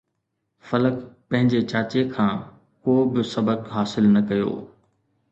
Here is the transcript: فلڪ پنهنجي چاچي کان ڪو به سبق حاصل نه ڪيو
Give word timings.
فلڪ 0.67 0.95
پنهنجي 1.27 1.59
چاچي 1.71 2.01
کان 2.13 2.33
ڪو 2.83 2.93
به 3.11 3.21
سبق 3.33 3.59
حاصل 3.75 4.05
نه 4.15 4.21
ڪيو 4.29 4.51